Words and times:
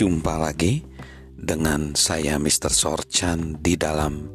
Jumpa 0.00 0.40
lagi 0.40 0.80
dengan 1.36 1.92
saya 1.92 2.40
Mr. 2.40 2.72
Sorchan 2.72 3.60
di 3.60 3.76
dalam 3.76 4.32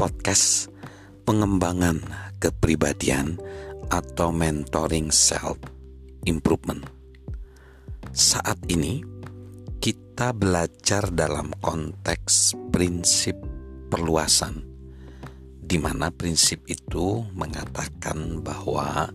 podcast 0.00 0.72
pengembangan 1.28 2.00
kepribadian 2.40 3.36
atau 3.92 4.32
mentoring 4.32 5.12
self 5.12 5.60
improvement. 6.24 6.88
Saat 8.16 8.64
ini 8.72 9.04
kita 9.76 10.32
belajar 10.32 11.12
dalam 11.12 11.52
konteks 11.60 12.56
prinsip 12.72 13.36
perluasan 13.92 14.64
di 15.60 15.76
mana 15.76 16.08
prinsip 16.16 16.64
itu 16.64 17.20
mengatakan 17.36 18.40
bahwa 18.40 19.12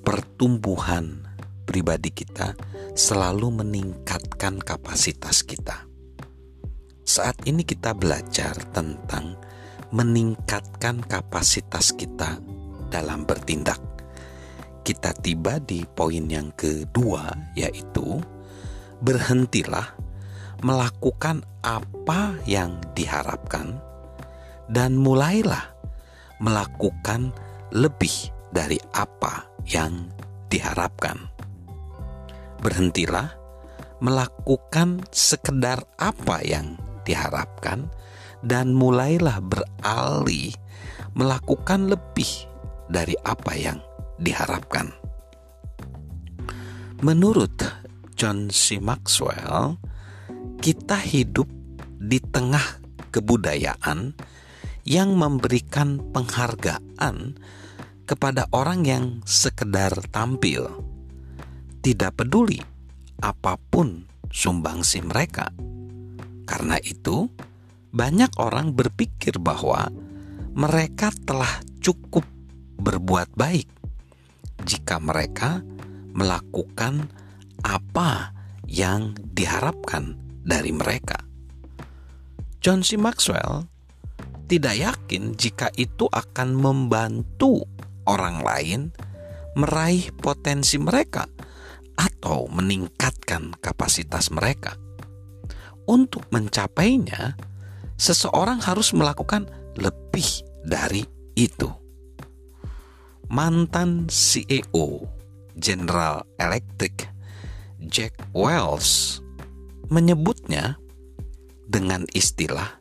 pertumbuhan 0.00 1.28
pribadi 1.70 2.10
kita 2.10 2.58
selalu 2.98 3.62
meningkatkan 3.62 4.58
kapasitas 4.58 5.46
kita. 5.46 5.86
Saat 7.06 7.46
ini 7.46 7.62
kita 7.62 7.94
belajar 7.94 8.58
tentang 8.74 9.38
meningkatkan 9.94 10.98
kapasitas 11.06 11.94
kita 11.94 12.42
dalam 12.90 13.22
bertindak. 13.22 13.78
Kita 14.82 15.14
tiba 15.14 15.62
di 15.62 15.86
poin 15.86 16.26
yang 16.26 16.50
kedua, 16.58 17.30
yaitu 17.54 18.18
berhentilah 18.98 19.94
melakukan 20.66 21.46
apa 21.62 22.34
yang 22.50 22.82
diharapkan, 22.98 23.78
dan 24.66 24.98
mulailah 24.98 25.70
melakukan 26.42 27.30
lebih 27.70 28.34
dari 28.50 28.82
apa 28.90 29.46
yang 29.70 30.10
diharapkan 30.50 31.30
berhentilah 32.60 33.34
melakukan 34.00 35.04
sekedar 35.12 35.84
apa 36.00 36.40
yang 36.44 36.76
diharapkan 37.04 37.88
dan 38.40 38.72
mulailah 38.72 39.40
beralih 39.44 40.52
melakukan 41.12 41.92
lebih 41.92 42.28
dari 42.88 43.16
apa 43.24 43.52
yang 43.56 43.78
diharapkan. 44.16 44.92
Menurut 47.00 47.64
John 48.16 48.52
C. 48.52 48.76
Maxwell, 48.76 49.80
kita 50.60 51.00
hidup 51.00 51.48
di 51.96 52.20
tengah 52.20 52.80
kebudayaan 53.08 54.12
yang 54.84 55.16
memberikan 55.16 56.00
penghargaan 56.12 57.40
kepada 58.04 58.48
orang 58.52 58.84
yang 58.84 59.04
sekedar 59.24 59.92
tampil 60.12 60.89
tidak 61.80 62.20
peduli 62.20 62.60
apa 63.20 63.56
pun 63.56 64.04
sumbangsi 64.28 65.04
mereka. 65.04 65.52
Karena 66.44 66.76
itu, 66.80 67.28
banyak 67.90 68.36
orang 68.40 68.72
berpikir 68.76 69.40
bahwa 69.40 69.90
mereka 70.54 71.12
telah 71.24 71.60
cukup 71.80 72.26
berbuat 72.80 73.32
baik 73.34 73.68
jika 74.64 75.00
mereka 75.00 75.62
melakukan 76.12 77.06
apa 77.62 78.34
yang 78.66 79.14
diharapkan 79.34 80.16
dari 80.44 80.72
mereka. 80.74 81.22
John 82.60 82.84
C. 82.84 83.00
Maxwell 83.00 83.64
tidak 84.50 84.76
yakin 84.76 85.38
jika 85.38 85.70
itu 85.78 86.10
akan 86.10 86.58
membantu 86.58 87.64
orang 88.04 88.42
lain 88.42 88.80
meraih 89.54 90.10
potensi 90.18 90.76
mereka 90.76 91.24
atau 92.00 92.48
meningkatkan 92.48 93.52
kapasitas 93.60 94.32
mereka. 94.32 94.80
Untuk 95.84 96.24
mencapainya, 96.32 97.36
seseorang 98.00 98.64
harus 98.64 98.96
melakukan 98.96 99.44
lebih 99.76 100.48
dari 100.64 101.04
itu. 101.36 101.68
Mantan 103.28 104.08
CEO 104.08 105.04
General 105.60 106.24
Electric 106.40 107.04
Jack 107.84 108.16
Wells 108.32 109.20
menyebutnya 109.92 110.80
dengan 111.70 112.08
istilah 112.16 112.80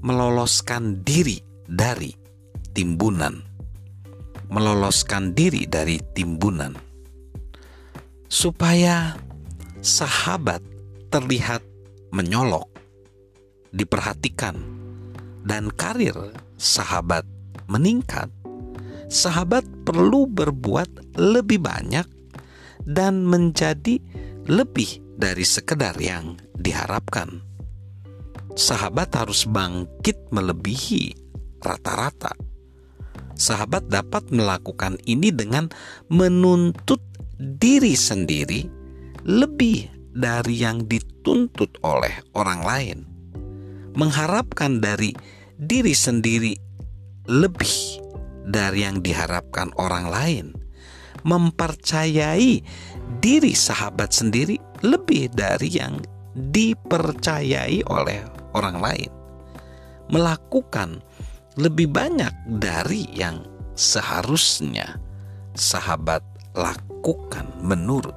meloloskan 0.00 1.04
diri 1.04 1.38
dari 1.68 2.10
timbunan. 2.72 3.42
Meloloskan 4.46 5.34
diri 5.34 5.66
dari 5.66 5.98
timbunan 6.14 6.95
supaya 8.26 9.14
sahabat 9.82 10.62
terlihat 11.10 11.62
menyolok, 12.10 12.66
diperhatikan, 13.70 14.58
dan 15.46 15.70
karir 15.70 16.34
sahabat 16.58 17.22
meningkat, 17.70 18.30
sahabat 19.06 19.62
perlu 19.86 20.26
berbuat 20.26 21.18
lebih 21.18 21.62
banyak 21.62 22.06
dan 22.86 23.26
menjadi 23.26 23.98
lebih 24.46 25.02
dari 25.18 25.42
sekedar 25.42 25.98
yang 25.98 26.38
diharapkan. 26.54 27.42
Sahabat 28.56 29.12
harus 29.12 29.44
bangkit 29.44 30.32
melebihi 30.32 31.12
rata-rata. 31.60 32.32
Sahabat 33.36 33.92
dapat 33.92 34.32
melakukan 34.32 34.96
ini 35.04 35.28
dengan 35.28 35.68
menuntut 36.08 37.04
diri 37.36 37.92
sendiri 37.92 38.64
lebih 39.28 39.92
dari 40.16 40.64
yang 40.64 40.88
dituntut 40.88 41.76
oleh 41.84 42.12
orang 42.32 42.60
lain, 42.64 42.98
mengharapkan 43.92 44.80
dari 44.80 45.12
diri 45.60 45.92
sendiri 45.92 46.56
lebih 47.28 48.00
dari 48.48 48.86
yang 48.86 49.04
diharapkan 49.04 49.74
orang 49.76 50.06
lain, 50.08 50.46
mempercayai 51.26 52.62
diri 53.20 53.52
sahabat 53.52 54.14
sendiri 54.14 54.56
lebih 54.80 55.28
dari 55.34 55.68
yang 55.68 56.00
dipercayai 56.36 57.84
oleh 57.90 58.24
orang 58.56 58.78
lain, 58.80 59.10
melakukan 60.08 61.04
lebih 61.60 61.92
banyak 61.92 62.32
dari 62.60 63.08
yang 63.12 63.44
seharusnya. 63.76 65.00
Sahabat 65.56 66.20
lakukan 66.56 67.46
menurut 67.60 68.16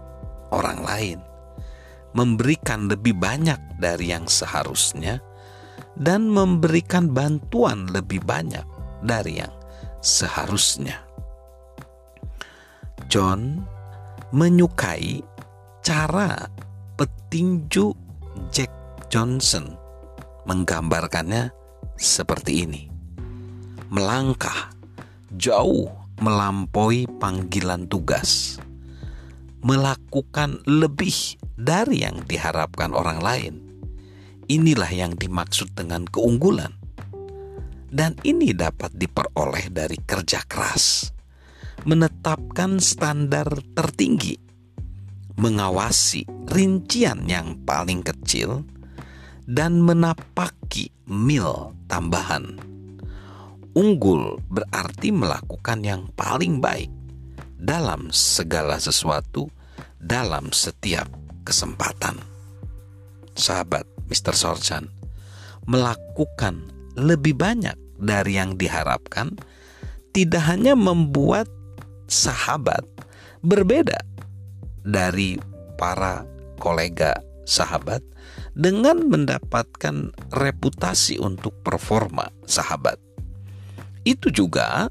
orang 0.56 0.80
lain, 0.82 1.20
memberikan 2.16 2.88
lebih 2.88 3.14
banyak 3.20 3.60
dari 3.78 4.16
yang 4.16 4.26
seharusnya, 4.26 5.20
dan 6.00 6.32
memberikan 6.32 7.12
bantuan 7.12 7.86
lebih 7.92 8.24
banyak 8.24 8.64
dari 9.04 9.44
yang 9.44 9.54
seharusnya. 10.00 10.96
John 13.12 13.68
menyukai 14.32 15.20
cara 15.82 16.48
petinju 16.96 17.92
Jack 18.54 18.72
Johnson 19.10 19.74
menggambarkannya 20.46 21.50
seperti 21.98 22.64
ini. 22.64 22.82
Melangkah 23.90 24.70
jauh 25.36 25.99
melampaui 26.20 27.08
panggilan 27.20 27.88
tugas, 27.88 28.60
melakukan 29.64 30.60
lebih 30.68 31.40
dari 31.56 32.04
yang 32.04 32.24
diharapkan 32.28 32.92
orang 32.92 33.20
lain. 33.24 33.56
Inilah 34.52 34.92
yang 34.92 35.16
dimaksud 35.16 35.72
dengan 35.78 36.04
keunggulan, 36.10 36.76
dan 37.88 38.20
ini 38.28 38.52
dapat 38.52 38.92
diperoleh 38.98 39.72
dari 39.72 39.96
kerja 40.04 40.44
keras, 40.44 41.14
menetapkan 41.88 42.82
standar 42.84 43.48
tertinggi, 43.78 44.36
mengawasi 45.40 46.28
rincian 46.52 47.30
yang 47.30 47.62
paling 47.64 48.04
kecil, 48.04 48.68
dan 49.48 49.80
menapaki 49.80 50.92
mil 51.08 51.74
tambahan 51.88 52.58
Unggul 53.80 54.44
berarti 54.52 55.08
melakukan 55.08 55.80
yang 55.88 56.12
paling 56.12 56.60
baik 56.60 56.92
dalam 57.56 58.12
segala 58.12 58.76
sesuatu 58.76 59.48
dalam 60.04 60.52
setiap 60.52 61.08
kesempatan. 61.48 62.20
Sahabat 63.40 63.88
Mr. 64.12 64.36
Sorchan 64.36 64.92
melakukan 65.64 66.60
lebih 67.00 67.40
banyak 67.40 67.80
dari 67.96 68.36
yang 68.36 68.60
diharapkan 68.60 69.40
tidak 70.12 70.44
hanya 70.44 70.76
membuat 70.76 71.48
sahabat 72.12 72.84
berbeda 73.40 74.04
dari 74.84 75.40
para 75.80 76.28
kolega 76.60 77.16
sahabat 77.48 78.04
dengan 78.60 79.08
mendapatkan 79.08 80.12
reputasi 80.36 81.16
untuk 81.24 81.56
performa 81.64 82.28
sahabat 82.44 83.00
itu 84.04 84.32
juga 84.32 84.88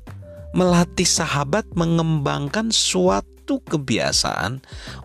melatih 0.57 1.07
sahabat 1.07 1.69
mengembangkan 1.77 2.73
suatu 2.73 3.61
kebiasaan 3.69 4.61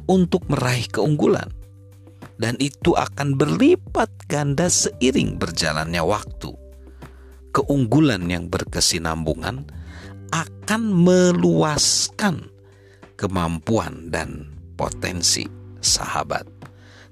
untuk 0.08 0.48
meraih 0.48 0.88
keunggulan 0.92 1.52
dan 2.44 2.58
itu 2.58 2.92
akan 2.98 3.38
berlipat 3.38 4.10
ganda 4.28 4.68
seiring 4.68 5.38
berjalannya 5.38 6.02
waktu. 6.02 6.52
Keunggulan 7.54 8.26
yang 8.28 8.50
berkesinambungan 8.50 9.70
akan 10.34 10.82
meluaskan 10.90 12.50
kemampuan 13.14 14.10
dan 14.10 14.50
potensi 14.74 15.46
sahabat. 15.78 16.50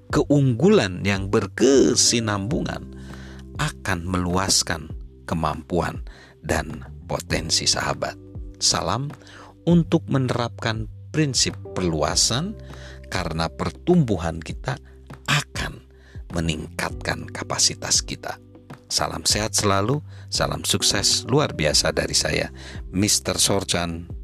Keunggulan 0.10 1.06
yang 1.06 1.30
berkesinambungan 1.30 2.84
akan 3.62 4.00
meluaskan 4.04 4.90
kemampuan 5.30 6.02
dan 6.42 6.86
potensi 7.06 7.66
sahabat. 7.66 8.18
Salam 8.62 9.10
untuk 9.66 10.06
menerapkan 10.10 10.90
prinsip 11.14 11.58
perluasan 11.74 12.58
karena 13.12 13.52
pertumbuhan 13.52 14.40
kita 14.40 14.78
akan 15.28 15.84
meningkatkan 16.32 17.28
kapasitas 17.30 18.02
kita. 18.02 18.40
Salam 18.92 19.24
sehat 19.24 19.56
selalu, 19.56 20.04
salam 20.28 20.68
sukses 20.68 21.24
luar 21.28 21.56
biasa 21.56 21.96
dari 21.96 22.16
saya, 22.16 22.52
Mr. 22.92 23.40
Sorchan 23.40 24.21